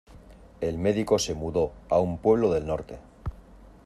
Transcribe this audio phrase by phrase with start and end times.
[0.61, 2.97] El médico se mudó a un pueblo del norte.